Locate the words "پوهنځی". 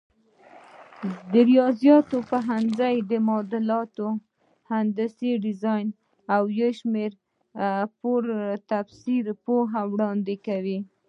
2.29-2.95